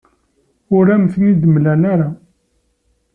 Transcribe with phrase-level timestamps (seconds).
[0.75, 2.09] Ur am-ten-id-mlan ara.